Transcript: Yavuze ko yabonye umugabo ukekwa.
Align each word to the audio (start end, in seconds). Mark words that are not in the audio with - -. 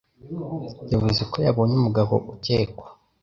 Yavuze 0.91 1.21
ko 1.31 1.37
yabonye 1.45 1.73
umugabo 1.77 2.13
ukekwa. 2.33 2.87